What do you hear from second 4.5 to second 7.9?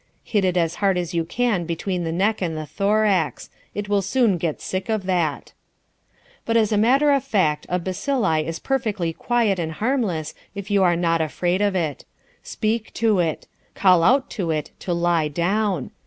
sick of that. But as a matter of fact, a